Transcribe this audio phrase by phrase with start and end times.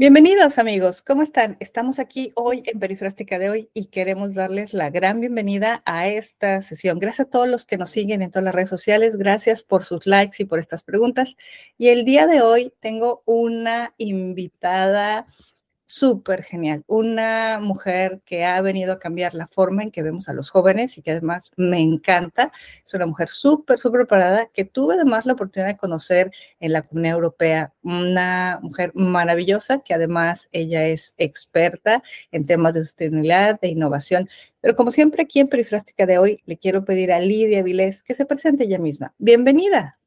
[0.00, 1.56] Bienvenidos amigos, ¿cómo están?
[1.58, 6.62] Estamos aquí hoy en Perifrástica de hoy y queremos darles la gran bienvenida a esta
[6.62, 7.00] sesión.
[7.00, 10.06] Gracias a todos los que nos siguen en todas las redes sociales, gracias por sus
[10.06, 11.36] likes y por estas preguntas.
[11.78, 15.26] Y el día de hoy tengo una invitada
[15.88, 16.84] súper genial.
[16.86, 20.98] Una mujer que ha venido a cambiar la forma en que vemos a los jóvenes
[20.98, 22.52] y que además me encanta.
[22.84, 26.82] Es una mujer súper, súper preparada que tuve además la oportunidad de conocer en la
[26.82, 27.72] Comunidad Europea.
[27.82, 34.28] Una mujer maravillosa que además ella es experta en temas de sostenibilidad, de innovación.
[34.60, 38.14] Pero como siempre aquí en Perifrástica de hoy, le quiero pedir a Lidia Vilés que
[38.14, 39.14] se presente ella misma.
[39.18, 39.98] Bienvenida.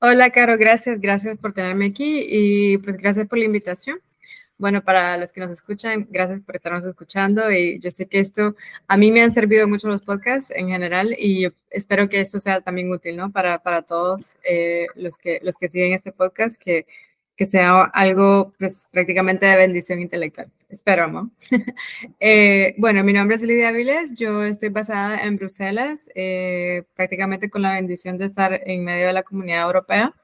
[0.00, 3.98] Hola, Caro, gracias, gracias por tenerme aquí y pues gracias por la invitación.
[4.64, 8.56] Bueno, para los que nos escuchan, gracias por estarnos escuchando y yo sé que esto
[8.88, 12.62] a mí me han servido mucho los podcasts en general y espero que esto sea
[12.62, 13.30] también útil, ¿no?
[13.30, 16.86] Para, para todos eh, los, que, los que siguen este podcast, que,
[17.36, 20.50] que sea algo pues, prácticamente de bendición intelectual.
[20.70, 21.30] Espero, ¿no?
[22.18, 27.60] eh, bueno, mi nombre es Lidia Áviles, yo estoy basada en Bruselas, eh, prácticamente con
[27.60, 30.14] la bendición de estar en medio de la comunidad europea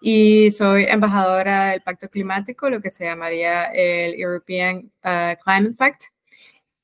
[0.00, 6.02] y soy embajadora del Pacto Climático, lo que se llamaría el European uh, Climate Pact.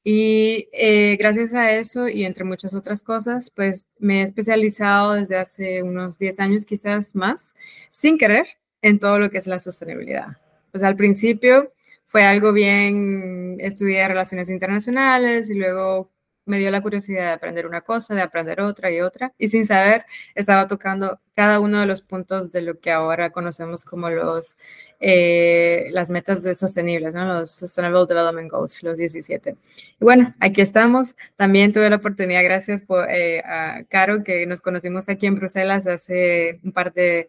[0.05, 5.37] Y eh, gracias a eso y entre muchas otras cosas, pues me he especializado desde
[5.37, 7.55] hace unos 10 años quizás más,
[7.89, 8.47] sin querer,
[8.83, 10.39] en todo lo que es la sostenibilidad.
[10.73, 11.73] Pues al principio
[12.05, 16.11] fue algo bien, estudié relaciones internacionales y luego
[16.45, 19.67] me dio la curiosidad de aprender una cosa, de aprender otra y otra, y sin
[19.67, 20.05] saber
[20.35, 24.59] estaba tocando cada uno de los puntos de lo que ahora conocemos como los,
[25.01, 27.25] eh, las metas de sostenibles, ¿no?
[27.25, 29.57] los Sustainable Development Goals, los 17.
[30.01, 31.17] Y bueno, aquí estamos.
[31.37, 35.87] También tuve la oportunidad, gracias por, eh, a Caro, que nos conocimos aquí en Bruselas
[35.87, 37.29] hace un par de,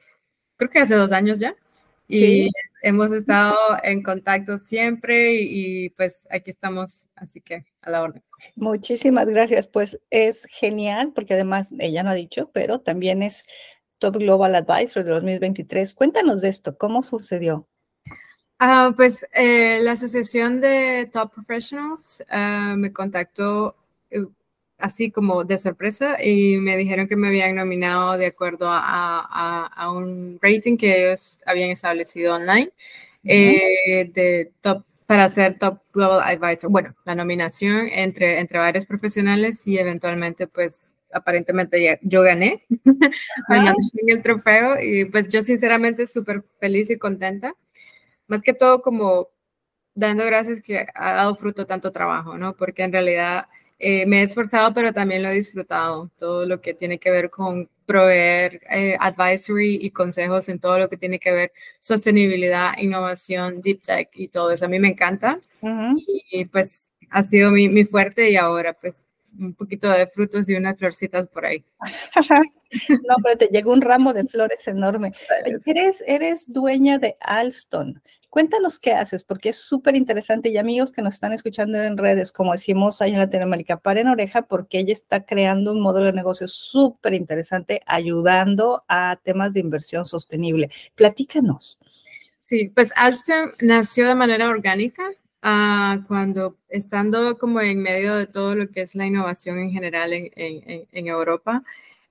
[0.57, 1.55] creo que hace dos años ya.
[2.07, 2.49] Y
[2.81, 8.23] hemos estado en contacto siempre y, pues aquí estamos, así que a la orden.
[8.55, 9.67] Muchísimas gracias.
[9.67, 13.45] Pues es genial porque además ella no ha dicho, pero también es
[13.99, 15.93] Top Global Advisor de 2023.
[15.93, 17.67] Cuéntanos de esto, ¿cómo sucedió?
[18.59, 23.75] Ah, pues eh, la Asociación de Top Professionals ah, me contactó
[24.09, 24.25] eh,
[24.83, 29.91] así como de sorpresa y me dijeron que me habían nominado de acuerdo a, a,
[29.93, 32.69] un rating que ellos habían establecido online
[33.23, 36.69] eh, de top para ser Top Global Advisor.
[36.69, 42.95] Bueno, la nominación entre, entre varios profesionales y eventualmente pues aparentemente yo gané, me
[43.47, 43.77] mandaron
[44.07, 47.53] el trofeo y pues yo sinceramente súper feliz y contenta.
[48.27, 49.29] Más que todo como
[49.95, 52.57] dando gracias que ha dado fruto tanto trabajo, ¿no?
[52.57, 53.47] Porque en realidad
[53.79, 56.09] eh, me he esforzado, pero también lo he disfrutado.
[56.17, 60.89] Todo lo que tiene que ver con proveer eh, advisory y consejos en todo lo
[60.89, 64.65] que tiene que ver sostenibilidad, innovación, deep tech y todo eso.
[64.65, 65.39] A mí me encanta.
[66.31, 69.05] y, pues ha sido mi, mi fuerte y ahora pues
[69.39, 71.63] un poquito de frutos y unas florcitas por ahí.
[72.89, 75.13] no, pero te llegó un ramo de flores enorme.
[75.65, 78.01] Eres, eres dueña de Alston.
[78.33, 82.31] Cuéntanos qué haces, porque es súper interesante y amigos que nos están escuchando en redes,
[82.31, 86.47] como decimos ahí en Latinoamérica, paren oreja porque ella está creando un modelo de negocio
[86.47, 90.71] súper interesante ayudando a temas de inversión sostenible.
[90.95, 91.77] Platícanos.
[92.39, 95.11] Sí, pues Alstom nació de manera orgánica
[95.43, 100.11] uh, cuando estando como en medio de todo lo que es la innovación en general
[100.11, 101.63] en, en, en Europa.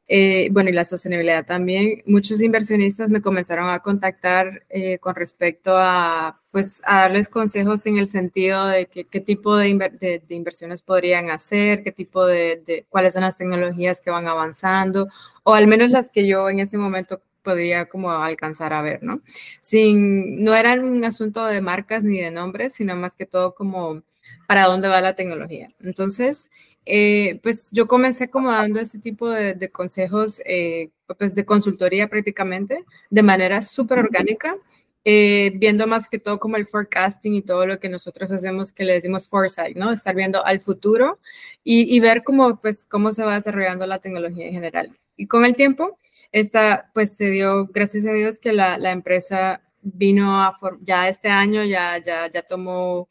[0.09, 5.73] Eh, bueno, y la sostenibilidad también, muchos inversionistas me comenzaron a contactar eh, con respecto
[5.75, 11.31] a, pues, a darles consejos en el sentido de qué tipo de, de, inversiones podrían
[11.31, 15.09] hacer, qué tipo de, de, cuáles son las tecnologías que van avanzando,
[15.45, 19.21] o al menos las que yo en ese momento podría como alcanzar a ver, ¿no?
[19.61, 24.03] Sin, no era un asunto de marcas ni de nombres, sino más que todo como
[24.47, 25.69] para dónde va la tecnología.
[25.81, 26.51] Entonces,
[26.85, 32.85] eh, pues yo comencé como dando este tipo de, consejos, eh, pues de consultoría prácticamente,
[33.11, 34.57] de manera súper orgánica,
[35.05, 38.85] eh, viendo más que todo como el forecasting y todo lo que nosotros hacemos que
[38.85, 39.93] le decimos foresight, ¿no?
[39.93, 41.19] Estar viendo al futuro
[41.65, 44.91] y, ver cómo, pues, cómo se va desarrollando la tecnología en general.
[45.17, 45.99] Y con el tiempo,
[46.33, 51.29] esta, pues se dio, gracias a Dios, que la, la empresa vino a, ya este
[51.29, 53.09] año, ya, ya, ya tomó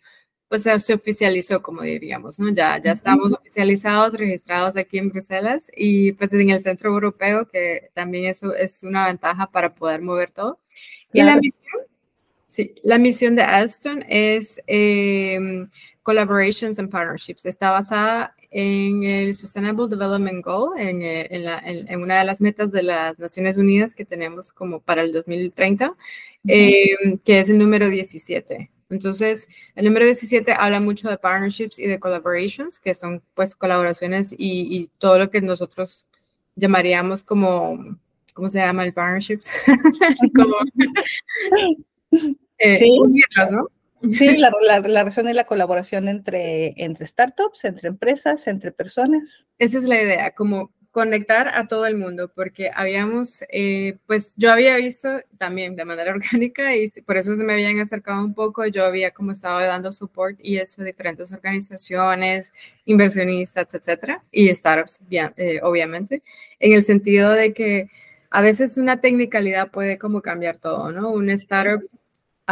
[0.52, 2.50] pues se, oficializó, como diríamos, ¿no?
[2.50, 7.90] Ya, ya estamos oficializados, registrados aquí en Bruselas y pues en el centro europeo, que
[7.94, 10.60] también eso es una ventaja para poder mover todo.
[11.14, 11.80] Y la misión,
[12.48, 15.70] Sí, la misión de Alston es em,
[16.04, 17.46] Collaborations and Partnerships.
[17.46, 22.84] Está basada en el Sustainable Development Goal, en, eh, en, una de las metas de
[22.84, 25.96] las Naciones Unidas que tenemos como para el 2030,
[26.46, 28.70] em, que es el número 17.
[28.92, 34.34] Entonces, el número 17 habla mucho de partnerships y de collaborations, que son pues colaboraciones
[34.34, 34.38] y,
[34.70, 36.06] y todo lo que nosotros
[36.56, 37.98] llamaríamos como,
[38.34, 39.50] ¿cómo se llama el partnerships?
[40.36, 40.56] como,
[42.58, 43.00] eh, sí.
[43.52, 43.68] ¿no?
[44.14, 49.46] Sí, la, la, relación y la colaboración entre, entre startups, entre empresas, entre personas.
[49.60, 54.52] Esa es la idea, como conectar a todo el mundo, porque habíamos, eh, pues yo
[54.52, 58.86] había visto también de manera orgánica y por eso me habían acercado un poco, yo
[58.86, 62.54] había como estado dando support y eso a diferentes organizaciones,
[62.86, 66.24] inversionistas, etcétera, y startups, eh, obviamente,
[66.60, 67.90] en el sentido de que
[68.30, 71.10] a veces una tecnicalidad puede como cambiar todo, ¿no?
[71.12, 71.82] Un startup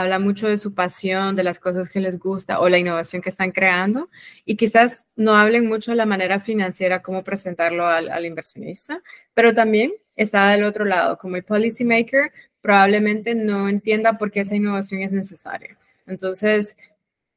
[0.01, 3.29] habla mucho de su pasión, de las cosas que les gusta o la innovación que
[3.29, 4.09] están creando
[4.45, 9.01] y quizás no hablen mucho de la manera financiera, cómo presentarlo al, inversionista,
[9.33, 12.31] pero también está del otro lado, como el policymaker
[12.61, 15.77] probablemente no entienda por qué esa innovación es necesaria.
[16.07, 16.75] Entonces,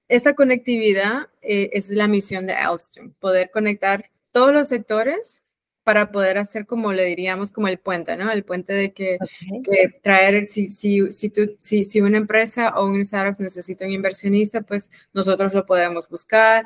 [0.08, 5.41] esa conectividad eh, es la misión de Alstom, poder conectar todos los sectores
[5.84, 8.31] para poder hacer como le diríamos como el puente, ¿no?
[8.31, 9.19] El puente de que,
[10.02, 14.62] traer, si, si, si, tú, si, si una empresa o un startup necesita un inversionista,
[14.62, 16.64] pues nosotros lo podemos buscar,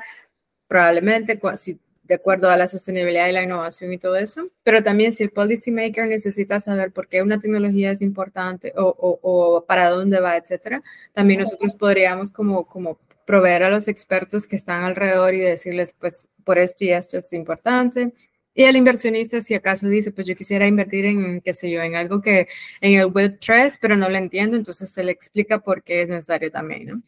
[0.67, 5.11] probablemente, si, de acuerdo a la sostenibilidad y la innovación y todo eso, pero también
[5.11, 9.65] si el policy maker necesita saber por qué una tecnología es importante o, o, o
[9.65, 10.83] para dónde va, etcétera,
[11.13, 16.29] también nosotros podríamos como, como proveer a los expertos que están alrededor y decirles, pues,
[16.45, 18.13] por esto y esto es importante,
[18.57, 21.93] y el inversionista, si acaso dice, pues yo quisiera invertir en, qué sé yo, en
[21.93, 22.47] algo que
[22.81, 26.49] en el Web3, pero no lo entiendo, entonces se le explica por qué es necesario
[26.49, 27.03] también, ¿no?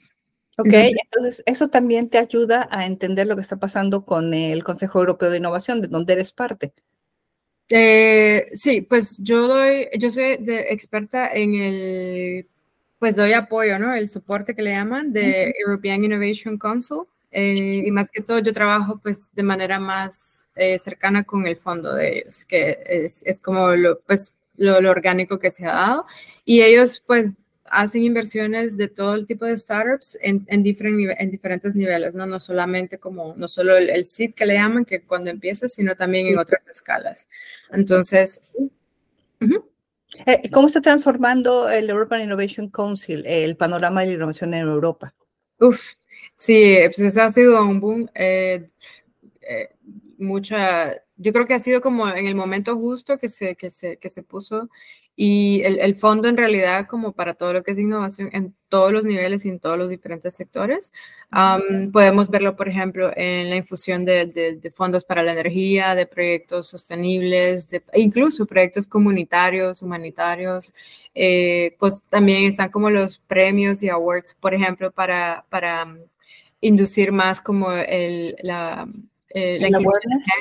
[0.59, 4.99] Ok, entonces eso también te ayuda a entender lo que está pasando con el Consejo
[4.99, 6.71] Europeo de Innovación, de donde eres parte.
[7.67, 12.47] Eh, sí, pues yo doy, yo soy de experta en el,
[12.99, 13.95] pues doy apoyo, ¿no?
[13.95, 17.07] El soporte que le llaman de European Innovation Council.
[17.31, 21.55] Eh, y más que todo yo trabajo pues de manera más eh, cercana con el
[21.55, 26.05] fondo de ellos, que es, es como lo, pues, lo, orgánico que se ha dado.
[26.43, 27.27] Y ellos pues
[27.65, 32.25] hacen inversiones de todo el tipo de startups en, en, en diferentes niveles, ¿no?
[32.25, 35.95] No solamente como, no solo el, el, seed que le llaman, que cuando empieza, sino
[35.95, 37.27] también en otras escalas.
[37.71, 38.41] Entonces...
[40.25, 45.13] Eh, ¿Cómo está transformando el European Innovation Council el panorama de la innovación en Europa?
[45.59, 45.79] Uf,
[46.35, 48.09] sí, pues eso ha sido un boom.
[48.15, 48.67] Eh,
[49.41, 49.69] eh,
[50.17, 53.97] mucha, yo creo que ha sido como en el momento justo que se, que se,
[53.97, 54.69] que se puso
[55.21, 58.93] y el, el, fondo en realidad como para todo lo que es innovación en todos
[58.93, 60.93] los niveles y en todos los diferentes sectores.
[61.91, 66.67] podemos verlo, por ejemplo, en la infusión de, de, fondos para la energía, de proyectos
[66.67, 70.73] sostenibles, de, incluso proyectos comunitarios, humanitarios.
[71.13, 71.75] Eh,
[72.07, 75.97] también están como los premios y awards, por ejemplo, para, para
[76.61, 78.87] inducir más como el, la
[79.29, 79.67] eh, la,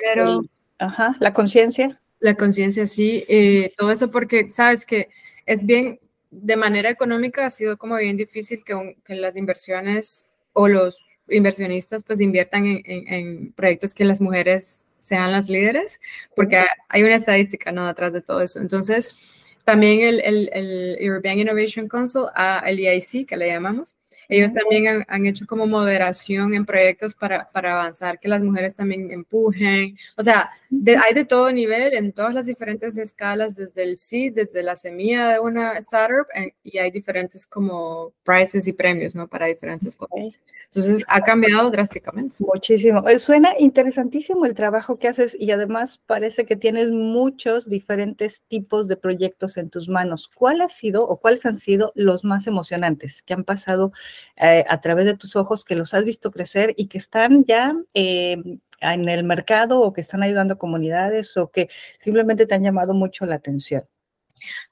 [0.03, 0.43] género.
[0.79, 2.01] ajá, la conciencia.
[2.21, 3.25] La conciencia, sí.
[3.29, 5.09] Eh, todo eso porque, sabes que
[5.47, 6.01] es bien,
[6.31, 10.99] de manera económica ha sido como bien difícil que, que las inversiones o los
[11.29, 16.01] inversionistas pues inviertan en, en, proyectos que las mujeres sean las líderes,
[16.35, 17.87] porque hay una estadística ¿no?
[17.87, 18.61] detrás de todo eso.
[18.61, 19.19] Entonces,
[19.65, 22.23] también el, el, el European Innovation Council,
[22.67, 23.97] el EIC, que le llamamos,
[24.29, 29.11] ellos también han, hecho como moderación en proyectos para, para, avanzar, que las mujeres también
[29.11, 29.97] empujen.
[30.17, 34.63] O sea, hay de todo nivel, en todas las diferentes escalas, desde el seed, desde
[34.63, 36.27] la semilla de una startup,
[36.63, 39.29] y hay diferentes como prizes y premios, ¿no?
[39.29, 40.35] Para diferentes cosas.
[40.71, 42.37] Entonces, ha cambiado drásticamente.
[42.39, 43.09] Muchísimo.
[43.09, 48.87] Eh, suena interesantísimo el trabajo que haces y además parece que tienes muchos diferentes tipos
[48.87, 50.29] de proyectos en tus manos.
[50.29, 53.93] ¿Cuál ha sido o cuáles han sido los más emocionantes que han pasado
[54.37, 57.75] eh, a través de tus ojos, que los has visto crecer y que están ya
[57.95, 61.69] em, en el mercado o que están ayudando a comunidades o que
[61.99, 63.85] simplemente te han llamado mucho la atención?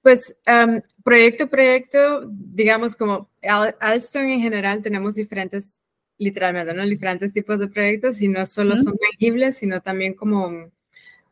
[0.03, 0.37] Pues
[1.03, 3.31] proyecto a proyecto, digamos como
[3.81, 5.81] Alstom en general tenemos diferentes
[6.19, 6.85] literalmente, ¿no?
[6.85, 10.71] Diferentes tipos de proyectos y no solo son tangibles, sino también como,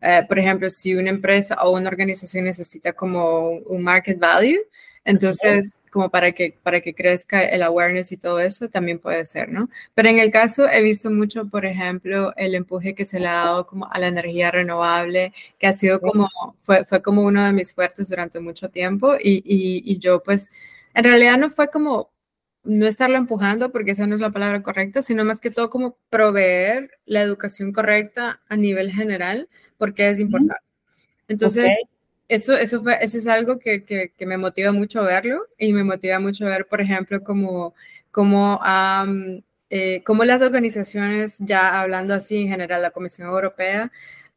[0.00, 4.60] eh, por ejemplo, si una empresa o una organización necesita como un market value,
[5.04, 9.50] entonces, como para que, para que crezca el awareness y todo eso, también puede ser,
[9.50, 9.68] ¿no?
[9.94, 13.34] Pero en el caso, he visto mucho, por ejemplo, el empuje que se le ha
[13.34, 16.28] dado como a la energía renovable, que ha sido como,
[16.60, 20.48] fue, fue como uno de mis fuertes durante mucho tiempo y, y, y yo pues,
[20.94, 22.10] en realidad no fue como
[22.64, 25.98] no estarlo empujando, porque esa no es la palabra correcta, sino más que todo como
[26.08, 30.64] proveer la educación correcta a nivel general, porque es importante.
[31.28, 31.68] Entonces,
[32.28, 36.18] eso, eso, fue, eso es algo que, que, me motiva mucho verlo y me motiva
[36.18, 37.74] mucho ver, por ejemplo, como,
[38.10, 38.60] como,
[39.70, 43.90] eh, como las organizaciones, ya hablando así en general, la Comisión Europea,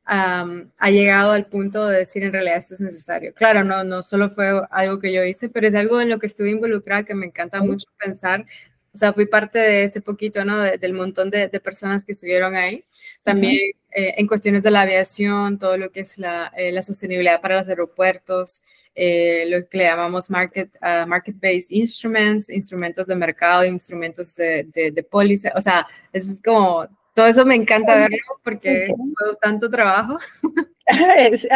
[0.09, 3.33] ha llegado al punto de decir en realidad esto es necesario.
[3.33, 6.27] Claro, no, no solo fue algo que yo hice, pero es algo en lo que
[6.27, 8.45] estuve involucrada que me encanta mucho pensar.
[8.93, 10.57] O sea, fui parte de ese poquito, ¿no?
[10.61, 12.83] del montón de, personas que estuvieron ahí.
[13.23, 13.57] También
[13.91, 17.57] eh, en cuestiones de la aviación, todo lo que es la, eh, la sostenibilidad para
[17.57, 18.63] los aeropuertos,
[18.95, 24.91] eh, lo que le llamamos market, uh, market-based instruments, instrumentos de mercado, instrumentos de, de,
[24.91, 25.51] de póliza.
[25.55, 30.19] O sea, es como todo eso me encanta verlo porque fue tanto trabajo.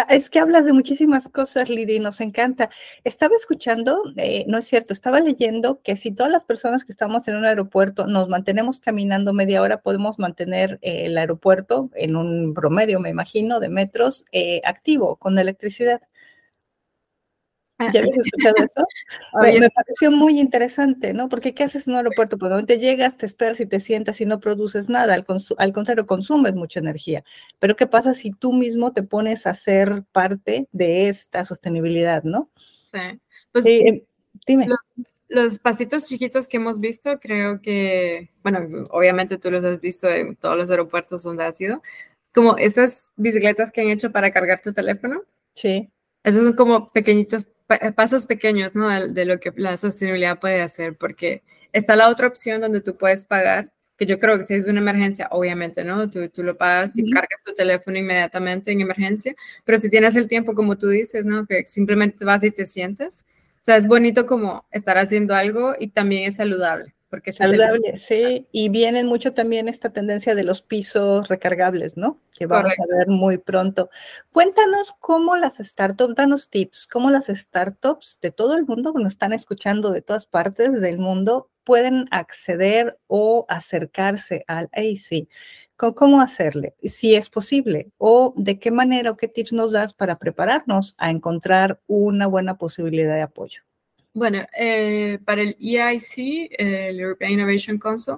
[0.10, 2.70] Es, que hablas de muchísimas cosas, Lidia, y nos encanta.
[3.06, 7.28] Estaba escuchando, eh, no es cierto, estaba leyendo que si todas las personas que estamos
[7.30, 12.54] en un aeropuerto nos mantenemos caminando media hora, podemos mantener eh, el aeropuerto en un
[12.54, 16.02] promedio, me imagino, de metros eh, activo, con electricidad.
[17.94, 18.84] ¿Ya habías escuchado eso?
[19.42, 21.30] me, pareció muy interesante, ¿no?
[21.30, 22.38] Porque ¿qué haces en un aeropuerto?
[22.38, 25.26] Pues te llegas, te esperas y te sientas y no produces nada, al,
[25.58, 27.24] al, contrario, consumes mucha energía.
[27.60, 32.50] Pero ¿qué pasa si tú mismo te pones a ser parte de esta sostenibilidad, no?
[32.82, 33.00] Sí.
[33.52, 34.02] Pues, em,
[34.46, 34.68] dime.
[35.28, 40.36] Los, pasitos chiquitos que hemos visto, creo que, bueno, obviamente tú los has visto en
[40.36, 41.82] todos los aeropuertos donde has ido,
[42.34, 45.24] como estas bicicletas que han hecho para cargar tu teléfono.
[45.54, 45.90] Sí.
[46.24, 47.48] Esos son como pequeñitos eh,
[47.96, 48.90] pasos pequeños, ¿no?
[49.08, 53.26] De, lo que la sostenibilidad puede hacer, porque está la otra opción donde tú puedes
[53.26, 56.10] pagar, que yo creo que si es una emergencia, obviamente, ¿no?
[56.10, 60.28] Tú, tú lo pagas y cargas tu teléfono inmediatamente en emergencia, pero si tienes el
[60.28, 61.46] tiempo, como tú dices, ¿no?
[61.46, 63.26] Que simplemente vas y te sientes.
[63.62, 66.96] O sea, es bonito como estar haciendo algo y también es saludable.
[67.12, 68.48] Porque Saludable, sí.
[68.54, 72.22] Y vienen mucho también esta tendencia de los pisos recargables, ¿no?
[72.32, 73.90] Que vamos a ver muy pronto.
[74.32, 79.12] Cuéntanos cómo las startups, danos tips, cómo las startups de todo el mundo, que nos
[79.12, 85.28] están escuchando de todas partes del mundo, pueden acceder o acercarse al AC.
[85.76, 86.76] ¿Cómo hacerle?
[86.82, 87.92] Si es posible.
[87.98, 92.58] O de qué manera o qué tips nos das para prepararnos a encontrar una buena
[92.58, 93.64] posibilidad de apoyo.
[94.14, 98.16] Bueno, eh, para el EIC, el European Innovation Council,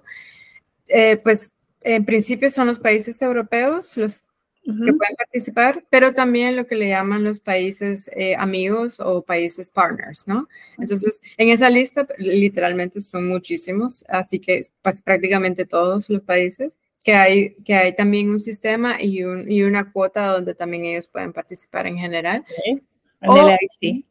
[0.88, 4.24] eh, pues en principio son los países europeos los
[4.64, 9.70] que pueden participar, pero también lo que le llaman los países eh, amigos o países
[9.70, 10.48] partners, ¿no?
[10.78, 17.14] Entonces, en esa lista literalmente son muchísimos, así que pues, prácticamente todos los países, que
[17.14, 21.34] hay, que hay también un sistema y, un, y una cuota donde también ellos pueden
[21.34, 22.46] participar en general.
[22.66, 22.82] En
[23.22, 24.06] el EIC.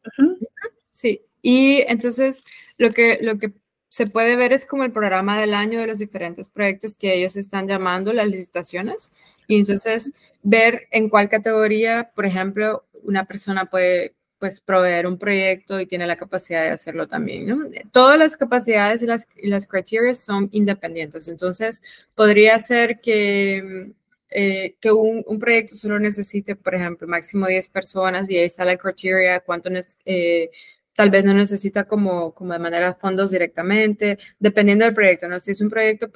[0.92, 2.44] Sí, y entonces
[2.78, 3.52] lo que, lo que
[3.88, 7.36] se puede ver es como el programa del año de los diferentes proyectos que ellos
[7.36, 9.10] están llamando las licitaciones.
[9.46, 15.78] Y entonces ver en cuál categoría, por ejemplo, una persona puede pues proveer un proyecto
[15.78, 17.64] y tiene la capacidad de hacerlo también, ¿no?
[17.92, 21.28] Todas las capacidades y las, y las criterias son independientes.
[21.28, 21.80] Entonces,
[22.16, 23.92] podría ser que,
[24.30, 28.64] eh, que un, un, proyecto solo necesite, por ejemplo, máximo 10 personas y ahí está
[28.64, 29.70] la criteria, cuánto,
[30.06, 30.50] eh,
[30.94, 35.40] tal vez no necesita como, como de manera fondos directamente, dependiendo del proyecto, ¿no?
[35.40, 36.10] Si es un proyecto,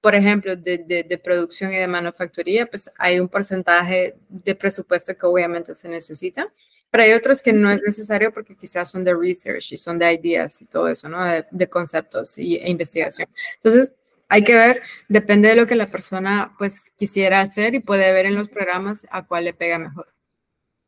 [0.00, 5.26] por ejemplo, de, de, producción y de manufacturía, pues hay un porcentaje de presupuesto que
[5.26, 6.52] obviamente se necesita,
[6.90, 10.12] pero hay otros que no es necesario porque quizás son de research y son de
[10.12, 11.24] ideas y todo eso, ¿no?
[11.50, 13.28] De, conceptos y, e investigación.
[13.56, 13.94] Entonces,
[14.28, 18.26] hay que ver, depende de lo que la persona pues quisiera hacer y puede ver
[18.26, 20.13] en los programas a cuál le pega mejor.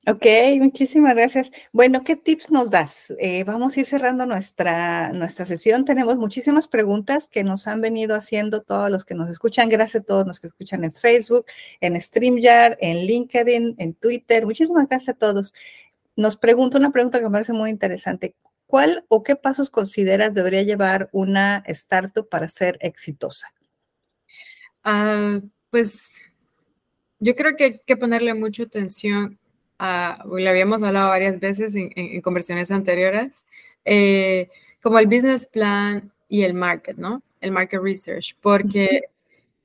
[0.09, 0.25] Ok,
[0.61, 1.51] muchísimas gracias.
[1.73, 3.13] Bueno, ¿qué tips nos das?
[3.19, 5.85] Eh, vamos a ir cerrando nuestra, nuestra sesión.
[5.85, 9.69] Tenemos muchísimas preguntas que nos han venido haciendo todos los que nos escuchan.
[9.69, 11.47] Gracias a todos los que escuchan en Facebook,
[11.81, 14.47] en StreamYard, en LinkedIn, en Twitter.
[14.47, 15.53] Muchísimas gracias a todos.
[16.15, 18.37] Nos pregunta una pregunta que me parece muy interesante.
[18.69, 23.53] ¿Cuál o qué pasos consideras debería llevar una startup para ser exitosa?
[24.85, 26.13] Ah, pues
[27.19, 29.41] yo creo que hay que ponerle mucha atención
[29.79, 33.45] le habíamos hablado varias veces en, conversiones anteriores,
[33.85, 34.49] eh,
[34.83, 37.23] como el business plan y el market, ¿no?
[37.41, 39.03] El market research, porque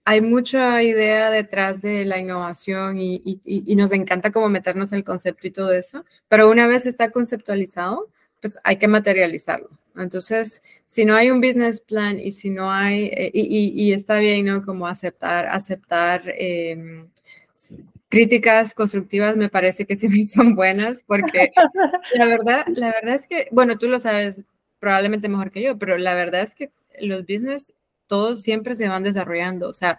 [0.03, 3.41] hay mucha idea detrás de la innovación y,
[3.75, 8.09] nos encanta como meternos el concepto y todo eso, pero una vez está conceptualizado,
[8.41, 9.69] pues hay que materializarlo.
[9.95, 14.45] Entonces, si no hay un business plan y si no hay, eh, y, está bien,
[14.45, 14.65] ¿no?
[14.65, 17.07] Como aceptar, aceptar em,
[18.11, 21.51] críticas constructivas me parece que siempre son buenas porque
[22.15, 24.43] la verdad, la verdad es que, bueno, tú lo sabes
[24.79, 27.73] probablemente mejor que yo, pero la verdad es que los business,
[28.07, 29.69] todos siempre se van desarrollando.
[29.69, 29.97] O sea,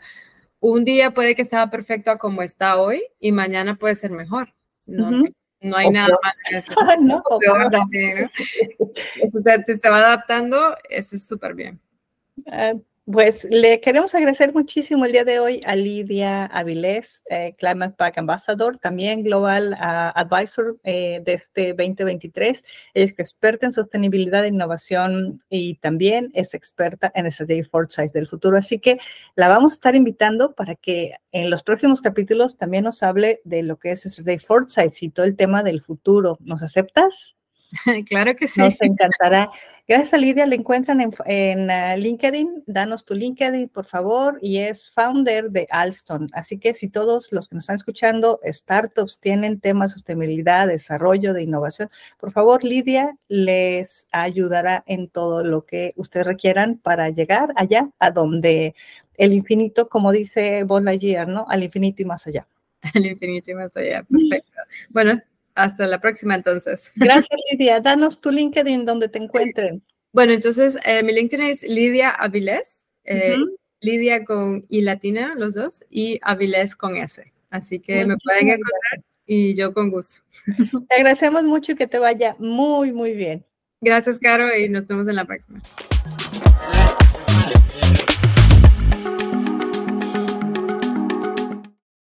[0.60, 4.54] un día puede que estaba perfecto a como está hoy y mañana puede ser mejor.
[4.86, 5.24] No,
[5.60, 6.72] no hay nada malo en eso.
[7.00, 8.18] no, peor también.
[9.22, 11.80] Eso si se va adaptando, eso es súper bien.
[12.46, 17.96] Ah, pues le queremos agradecer muchísimo el día de hoy a Lidia Avilés, eh, Climate
[17.96, 22.64] Pack Ambassador, también Global uh, Advisor eh, de este 2023.
[22.94, 28.28] Ella es experta en sostenibilidad e innovación y también es experta en Strategy Foresight del
[28.28, 28.56] futuro.
[28.56, 28.98] Así que
[29.34, 33.64] la vamos a estar invitando para que en los próximos capítulos también nos hable de
[33.64, 36.38] lo que es Strategy Foresight y todo el tema del futuro.
[36.40, 37.36] ¿Nos aceptas?
[38.08, 38.60] Claro que sí.
[38.60, 39.48] Nos encantará.
[39.88, 42.64] Gracias Lidia, le encuentran en, ah, LinkedIn.
[42.66, 46.28] Danos tu LinkedIn, por favor, y es founder de Alstom.
[46.32, 51.34] Así que si todos los que nos están escuchando, startups, tienen temas de sostenibilidad, desarrollo,
[51.34, 57.52] de innovación, por favor, Lidia les ayudará en todo lo que ustedes requieran para llegar
[57.56, 58.76] allá, a donde
[59.16, 61.44] el infinito, como dice Buzz Lightyear, ¿no?
[61.48, 62.46] Al infinito y más allá.
[62.94, 64.60] Al infinito y más allá, perfecto.
[64.90, 65.20] Bueno,
[65.54, 66.90] hasta la próxima entonces.
[66.96, 67.80] Gracias, Lidia.
[67.80, 69.82] Danos tu LinkedIn donde te encuentren.
[70.12, 73.36] Bueno, entonces eh, mi LinkedIn es Lidia Avilés, eh,
[73.80, 77.32] Lidia con I latina, los dos, y Avilés con S.
[77.50, 80.20] Así que me pueden encontrar y yo con gusto.
[80.88, 83.44] Te agradecemos mucho y que te vaya muy, muy bien.
[83.80, 85.60] Gracias, Caro, y nos vemos en la próxima.